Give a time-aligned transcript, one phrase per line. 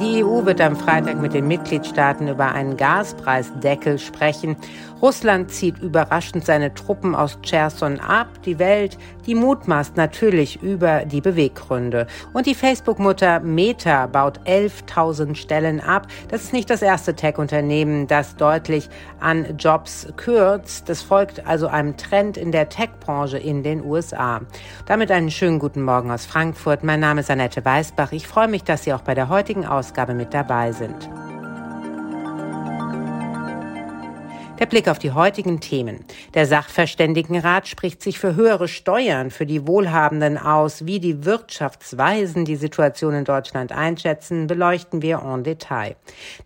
[0.00, 4.56] Die EU wird am Freitag mit den Mitgliedstaaten über einen Gaspreisdeckel sprechen.
[5.02, 8.28] Russland zieht überraschend seine Truppen aus Cherson ab.
[8.44, 12.06] Die Welt, die mutmaßt natürlich über die Beweggründe.
[12.32, 16.06] Und die Facebook-Mutter Meta baut 11.000 Stellen ab.
[16.28, 18.88] Das ist nicht das erste Tech-Unternehmen, das deutlich
[19.20, 20.88] an Jobs kürzt.
[20.88, 24.40] Das folgt also einem Trend in der Tech-Branche in den USA.
[24.86, 26.84] Damit einen schönen guten Morgen aus Frankfurt.
[26.84, 28.12] Mein Name ist Annette Weißbach.
[28.12, 31.10] Ich freue mich, dass Sie auch bei der heutigen Ausgabe Ausgabe mit dabei sind.
[34.62, 36.04] Der Blick auf die heutigen Themen.
[36.34, 40.86] Der Sachverständigenrat spricht sich für höhere Steuern für die Wohlhabenden aus.
[40.86, 45.96] Wie die Wirtschaftsweisen die Situation in Deutschland einschätzen, beleuchten wir en Detail.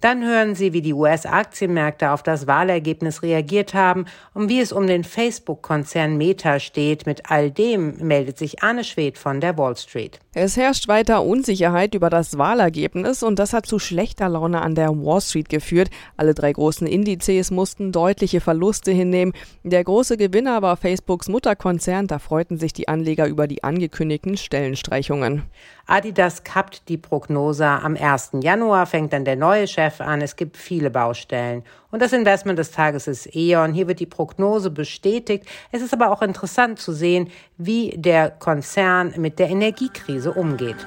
[0.00, 4.86] Dann hören Sie, wie die US-Aktienmärkte auf das Wahlergebnis reagiert haben und wie es um
[4.86, 7.04] den Facebook-Konzern Meta steht.
[7.04, 10.20] Mit all dem meldet sich Anne Schwed von der Wall Street.
[10.32, 14.90] Es herrscht weiter Unsicherheit über das Wahlergebnis und das hat zu schlechter Laune an der
[14.90, 15.90] Wall Street geführt.
[16.16, 19.32] Alle drei großen Indizes mussten deutliche Verluste hinnehmen.
[19.64, 22.06] Der große Gewinner war Facebooks Mutterkonzern.
[22.06, 25.42] Da freuten sich die Anleger über die angekündigten Stellenstreichungen.
[25.86, 27.66] Adidas kappt die Prognose.
[27.66, 28.30] Am 1.
[28.42, 30.20] Januar fängt dann der neue Chef an.
[30.20, 31.64] Es gibt viele Baustellen.
[31.90, 33.74] Und das Investment des Tages ist E.ON.
[33.74, 35.44] Hier wird die Prognose bestätigt.
[35.72, 40.86] Es ist aber auch interessant zu sehen, wie der Konzern mit der Energiekrise umgeht.